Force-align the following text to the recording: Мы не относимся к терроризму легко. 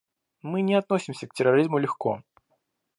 Мы 0.41 0.61
не 0.63 0.73
относимся 0.73 1.27
к 1.27 1.33
терроризму 1.35 1.77
легко. 1.77 2.23